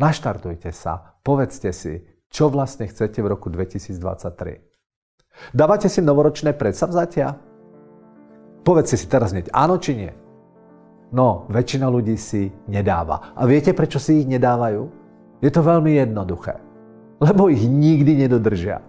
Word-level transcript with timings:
Naštartujte 0.00 0.72
sa, 0.72 1.20
povedzte 1.20 1.76
si, 1.76 2.00
čo 2.32 2.48
vlastne 2.48 2.88
chcete 2.88 3.20
v 3.20 3.36
roku 3.36 3.52
2023. 3.52 5.52
Dávate 5.52 5.92
si 5.92 6.00
novoročné 6.00 6.56
predsavzatia? 6.56 7.36
Povedzte 8.64 8.96
si 8.96 9.04
teraz 9.12 9.36
hneď 9.36 9.52
áno 9.52 9.76
či 9.76 10.00
nie. 10.00 10.12
No, 11.12 11.44
väčšina 11.52 11.92
ľudí 11.92 12.16
si 12.16 12.48
nedáva. 12.64 13.36
A 13.36 13.44
viete, 13.44 13.76
prečo 13.76 14.00
si 14.00 14.24
ich 14.24 14.28
nedávajú? 14.30 14.88
Je 15.44 15.52
to 15.52 15.60
veľmi 15.60 16.00
jednoduché. 16.00 16.56
Lebo 17.20 17.52
ich 17.52 17.60
nikdy 17.60 18.24
nedodržia. 18.24 18.80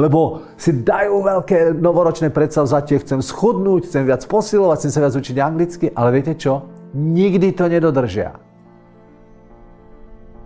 Lebo 0.00 0.48
si 0.56 0.80
dajú 0.80 1.28
veľké 1.28 1.76
novoročné 1.76 2.32
predsavzatie, 2.32 3.04
chcem 3.04 3.20
schudnúť, 3.20 3.84
chcem 3.84 4.08
viac 4.08 4.24
posilovať, 4.24 4.80
chcem 4.80 4.92
sa 4.96 5.04
viac 5.04 5.12
učiť 5.12 5.36
anglicky, 5.44 5.86
ale 5.92 6.08
viete 6.08 6.40
čo? 6.40 6.72
Nikdy 6.96 7.52
to 7.52 7.68
nedodržia. 7.68 8.53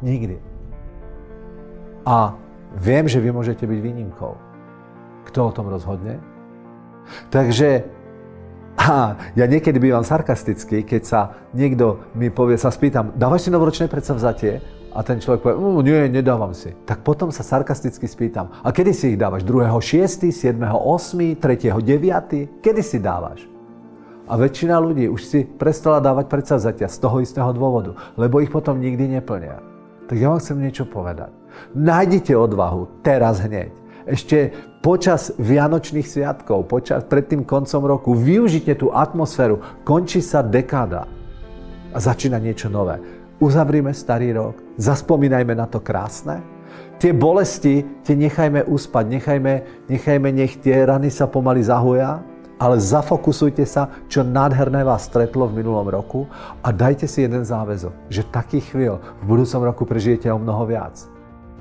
Nikdy. 0.03 0.37
A 2.07 2.35
viem, 2.79 3.05
že 3.05 3.21
vy 3.21 3.35
môžete 3.35 3.67
byť 3.67 3.79
výnimkou. 3.83 4.33
Kto 5.29 5.39
o 5.49 5.55
tom 5.55 5.69
rozhodne? 5.69 6.23
Takže 7.29 7.85
a 8.79 9.19
ja 9.35 9.45
niekedy 9.51 9.83
bývam 9.83 10.07
sarkastický, 10.07 10.87
keď 10.87 11.03
sa 11.03 11.21
niekto 11.51 11.99
mi 12.15 12.31
povie, 12.31 12.55
sa 12.55 12.71
spýtam, 12.71 13.11
dávaš 13.19 13.45
si 13.45 13.51
novoročné 13.51 13.91
predsavzatie? 13.91 14.63
A 14.95 15.05
ten 15.05 15.21
človek 15.21 15.45
povie, 15.45 15.59
no, 15.61 15.83
nie, 15.85 16.09
nedávam 16.09 16.55
si. 16.55 16.73
Tak 16.87 17.05
potom 17.05 17.29
sa 17.29 17.45
sarkasticky 17.45 18.09
spýtam, 18.09 18.49
a 18.65 18.69
kedy 18.73 18.93
si 18.95 19.05
ich 19.15 19.21
dávaš? 19.21 19.45
2. 19.45 19.69
6., 19.69 20.33
7. 20.33 20.63
8., 20.65 21.37
3. 21.37 21.85
9. 21.85 22.65
Kedy 22.65 22.83
si 22.87 22.99
dávaš? 23.03 23.45
A 24.29 24.37
väčšina 24.37 24.81
ľudí 24.81 25.11
už 25.11 25.21
si 25.27 25.41
prestala 25.45 26.01
dávať 26.01 26.31
predsavzatia 26.33 26.89
z 26.89 26.97
toho 27.01 27.21
istého 27.21 27.51
dôvodu, 27.53 27.99
lebo 28.17 28.41
ich 28.41 28.53
potom 28.53 28.81
nikdy 28.81 29.21
neplnia. 29.21 29.68
Tak 30.09 30.17
ja 30.17 30.33
vám 30.33 30.41
chcem 30.41 30.59
niečo 30.65 30.89
povedať. 30.89 31.29
Nájdite 31.77 32.33
odvahu 32.33 33.05
teraz 33.05 33.45
hneď. 33.45 33.69
Ešte 34.09 34.57
počas 34.81 35.37
Vianočných 35.37 36.09
sviatkov, 36.09 36.65
počas, 36.65 37.05
pred 37.05 37.29
tým 37.29 37.45
koncom 37.45 37.85
roku, 37.85 38.17
využite 38.17 38.73
tú 38.81 38.89
atmosféru, 38.89 39.61
končí 39.85 40.25
sa 40.25 40.41
dekáda. 40.41 41.05
A 41.93 41.99
začína 42.01 42.41
niečo 42.41 42.73
nové. 42.73 42.97
Uzavrime 43.37 43.93
starý 43.93 44.33
rok, 44.33 44.57
zaspomínajme 44.81 45.53
na 45.53 45.69
to 45.69 45.85
krásne, 45.85 46.41
tie 46.99 47.13
bolesti, 47.13 47.85
tie 48.03 48.17
nechajme 48.17 48.67
uspať, 48.67 49.05
nechajme, 49.07 49.53
nechajme 49.87 50.29
nech 50.33 50.59
tie 50.59 50.89
rany 50.89 51.13
sa 51.13 51.31
pomaly 51.31 51.63
zahoja, 51.63 52.25
ale 52.59 52.83
zafokusujte 52.83 53.63
sa, 53.63 53.89
čo 54.11 54.27
nádherné 54.27 54.83
vás 54.83 55.07
stretlo 55.07 55.47
v 55.47 55.63
minulom 55.63 55.87
roku 55.87 56.27
a 56.61 56.75
dajte 56.75 57.07
si 57.07 57.23
jeden 57.23 57.47
záväzok, 57.47 58.11
že 58.11 58.27
takých 58.27 58.75
chvíľ 58.75 58.95
v 59.23 59.25
budúcom 59.25 59.63
roku 59.63 59.83
prežijete 59.87 60.27
o 60.29 60.43
mnoho 60.43 60.67
viac. 60.67 60.99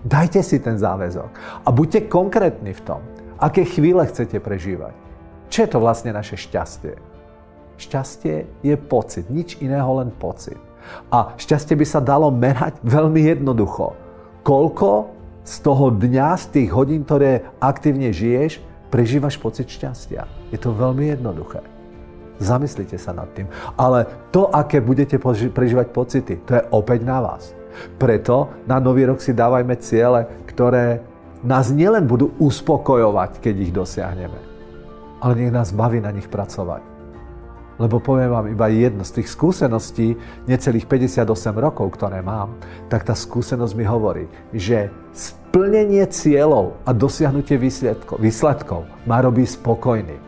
Dajte 0.02 0.42
si 0.42 0.58
ten 0.58 0.78
záväzok 0.78 1.30
a 1.66 1.70
buďte 1.70 2.09
konkrétni 2.09 2.73
v 2.73 2.81
tom, 2.81 3.02
aké 3.38 3.66
chvíle 3.66 4.02
chcete 4.09 4.42
prežívať. 4.42 4.94
Čo 5.48 5.64
je 5.64 5.70
to 5.70 5.80
vlastne 5.80 6.12
naše 6.12 6.36
šťastie? 6.36 6.98
Šťastie 7.78 8.50
je 8.66 8.75
pocit, 8.75 9.30
nič 9.30 9.62
iného, 9.62 9.88
len 10.02 10.09
pocit. 10.09 10.58
A 11.14 11.38
šťastie 11.38 11.78
by 11.78 11.86
sa 11.86 12.02
dalo 12.02 12.34
merať 12.34 12.81
veľmi 12.81 13.22
jednoducho. 13.22 13.94
Koľko 14.42 15.14
z 15.48 15.56
toho 15.64 15.94
dňa, 15.94 16.30
z 16.36 16.45
tých 16.52 16.70
hodín, 16.73 17.08
ktoré 17.08 17.48
aktívne 17.64 18.12
žiješ, 18.12 18.59
prežívaš 18.92 19.40
pocit 19.40 19.68
šťastia. 19.68 20.37
Je 20.52 20.59
to 20.59 20.72
veľmi 20.72 21.12
jednoduché. 21.12 21.59
Zamyslite 22.38 23.02
sa 23.02 23.17
nad 23.17 23.28
tým. 23.34 23.50
Ale 23.76 24.06
to, 24.30 24.48
aké 24.53 24.78
budete 24.78 25.17
prežívať 25.52 25.88
pocity, 25.90 26.38
to 26.45 26.52
je 26.62 26.64
opäť 26.70 27.02
na 27.02 27.17
vás. 27.17 27.58
Preto 27.98 28.53
na 28.70 28.78
nový 28.78 29.06
rok 29.09 29.22
si 29.22 29.34
dávajme 29.34 29.78
ciele, 29.81 30.25
ktoré 30.50 31.02
nás 31.45 31.70
nielen 31.70 32.09
budú 32.09 32.34
uspokojovať, 32.42 33.42
keď 33.42 33.56
ich 33.62 33.73
dosiahneme, 33.73 34.40
ale 35.22 35.34
nech 35.38 35.53
nás 35.53 35.69
baví 35.69 36.02
na 36.02 36.09
nich 36.09 36.25
pracovať. 36.25 36.81
Lebo 37.78 38.02
poviem 38.02 38.34
vám 38.34 38.50
iba 38.50 38.74
jedno 38.74 39.06
z 39.06 39.22
tých 39.22 39.29
skúseností, 39.29 40.18
necelých 40.50 40.90
58 40.90 41.29
rokov, 41.62 41.94
ktoré 41.94 42.25
mám, 42.25 42.58
tak 42.90 43.06
tá 43.06 43.14
skúsenosť 43.14 43.74
mi 43.78 43.85
hovorí, 43.85 44.25
že 44.50 44.90
splnenie 45.14 46.02
cieľov 46.09 46.81
a 46.81 46.90
dosiahnutie 46.90 47.62
výsledkov, 47.62 48.18
výsledkov 48.18 48.90
ma 49.06 49.22
robí 49.22 49.46
spokojný. 49.46 50.27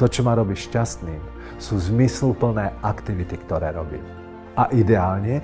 To, 0.00 0.04
čo 0.08 0.24
ma 0.24 0.32
robí 0.32 0.56
šťastným, 0.56 1.20
sú 1.60 1.76
zmysluplné 1.78 2.72
aktivity, 2.80 3.36
ktoré 3.38 3.70
robím 3.76 4.22
a 4.52 4.68
ideálne 4.72 5.40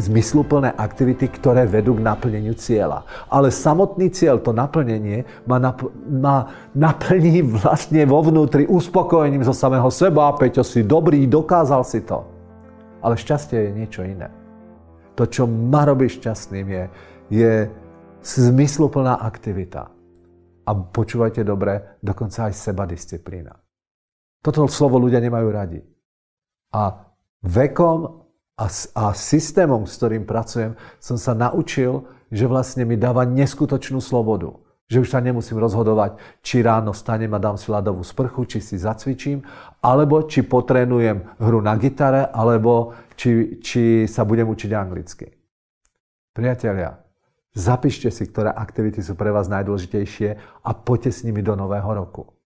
zmysluplné 0.00 0.72
aktivity, 0.80 1.28
ktoré 1.28 1.68
vedú 1.68 1.96
k 1.96 2.04
naplneniu 2.04 2.56
cieľa. 2.56 3.04
Ale 3.28 3.52
samotný 3.52 4.08
cieľ, 4.08 4.40
to 4.40 4.56
naplnenie, 4.56 5.28
ma, 5.44 5.60
nap- 5.60 5.92
ma 6.08 6.48
naplní 6.72 7.44
vlastne 7.44 8.08
vo 8.08 8.24
vnútri 8.24 8.64
uspokojením 8.64 9.44
zo 9.44 9.52
samého 9.52 9.88
seba. 9.92 10.32
Peťo, 10.32 10.64
si 10.64 10.80
dobrý, 10.80 11.28
dokázal 11.28 11.84
si 11.84 12.00
to. 12.00 12.24
Ale 13.04 13.20
šťastie 13.20 13.68
je 13.68 13.70
niečo 13.76 14.00
iné. 14.06 14.32
To, 15.20 15.28
čo 15.28 15.44
ma 15.44 15.84
robí 15.84 16.08
šťastným, 16.08 16.66
je, 16.72 16.84
je 17.28 17.52
zmysluplná 18.24 19.20
aktivita. 19.20 19.92
A 20.62 20.70
počúvajte 20.74 21.42
dobre, 21.42 21.98
dokonca 22.02 22.46
aj 22.46 22.54
seba 22.54 22.86
disciplína. 22.86 23.58
Toto 24.42 24.66
slovo 24.66 24.98
ľudia 24.98 25.22
nemajú 25.22 25.48
radi. 25.50 25.80
A 26.74 27.12
vekom 27.42 28.26
a, 28.58 28.66
a 28.70 29.04
systémom, 29.14 29.86
s 29.86 29.98
ktorým 29.98 30.26
pracujem, 30.28 30.78
som 31.02 31.18
sa 31.18 31.34
naučil, 31.34 32.06
že 32.30 32.46
vlastne 32.46 32.86
mi 32.86 32.94
dáva 32.94 33.26
neskutočnú 33.26 33.98
slobodu. 33.98 34.54
Že 34.90 35.08
už 35.08 35.08
sa 35.08 35.24
nemusím 35.24 35.56
rozhodovať, 35.56 36.20
či 36.44 36.60
ráno 36.60 36.92
stanem 36.92 37.32
a 37.32 37.40
dám 37.40 37.56
si 37.56 37.72
ľadovú 37.72 38.04
sprchu, 38.04 38.44
či 38.44 38.58
si 38.60 38.76
zacvičím, 38.76 39.40
alebo 39.80 40.26
či 40.28 40.44
potrénujem 40.44 41.38
hru 41.40 41.60
na 41.64 41.78
gitare, 41.80 42.28
alebo 42.28 42.92
či, 43.16 43.62
či 43.62 44.04
sa 44.04 44.28
budem 44.28 44.44
učiť 44.44 44.70
anglicky. 44.74 45.26
Priatelia, 46.36 46.92
zapíšte 47.52 48.08
si, 48.10 48.24
ktoré 48.28 48.52
aktivity 48.52 49.00
sú 49.04 49.16
pre 49.16 49.32
vás 49.32 49.48
najdôležitejšie 49.48 50.28
a 50.64 50.70
poďte 50.72 51.10
s 51.12 51.24
nimi 51.24 51.40
do 51.40 51.56
nového 51.56 51.88
roku. 51.92 52.36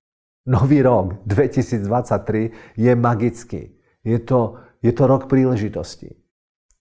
Nový 0.47 0.83
rok 0.83 1.27
2023 1.27 2.79
je 2.79 2.93
magický. 2.95 3.75
Je 4.07 4.19
to 4.23 4.67
je 4.87 4.93
to 4.93 5.11
rok 5.11 5.27
príležitosti. 5.27 6.15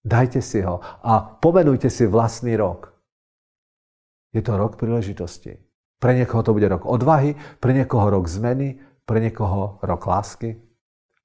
Dajte 0.05 0.37
si 0.41 0.61
ho 0.61 0.77
a 1.01 1.25
pomenujte 1.41 1.89
si 1.89 2.05
vlastný 2.05 2.53
rok. 2.53 2.93
Je 4.29 4.45
to 4.45 4.53
rok 4.53 4.77
príležitosti. 4.77 5.57
Pre 5.97 6.11
niekoho 6.13 6.45
to 6.45 6.53
bude 6.53 6.69
rok 6.69 6.85
odvahy, 6.85 7.33
pre 7.57 7.73
niekoho 7.73 8.13
rok 8.13 8.29
zmeny, 8.29 8.77
pre 9.09 9.17
niekoho 9.17 9.81
rok 9.81 10.05
lásky. 10.05 10.61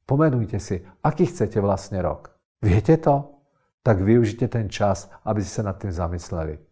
Pomenujte 0.09 0.57
si, 0.57 0.81
aký 1.05 1.29
chcete 1.29 1.61
vlastne 1.61 2.01
rok. 2.01 2.33
Viete 2.65 2.97
to? 2.97 3.45
Tak 3.85 4.01
využite 4.01 4.49
ten 4.49 4.73
čas, 4.73 5.13
aby 5.29 5.45
ste 5.45 5.61
sa 5.61 5.69
nad 5.69 5.77
tým 5.77 5.93
zamysleli. 5.93 6.70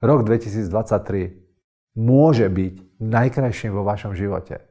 Rok 0.00 0.24
2023 0.24 1.96
môže 2.00 2.48
byť 2.48 2.74
najkrajším 3.00 3.76
vo 3.76 3.84
vašom 3.84 4.16
živote. 4.16 4.64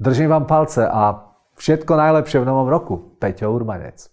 Držím 0.00 0.32
vám 0.32 0.48
palce 0.48 0.88
a 0.88 1.28
Všetko 1.58 1.98
najlepšie 1.98 2.38
v 2.38 2.46
novom 2.46 2.70
roku. 2.70 3.18
Peťo 3.18 3.50
Urbanec. 3.50 4.06